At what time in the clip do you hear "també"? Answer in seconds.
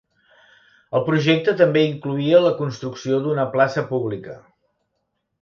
1.59-1.83